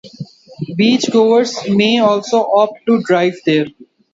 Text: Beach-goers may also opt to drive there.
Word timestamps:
Beach-goers 0.77 1.69
may 1.69 1.99
also 1.99 2.39
opt 2.43 2.87
to 2.87 3.03
drive 3.03 3.35
there. 3.45 3.67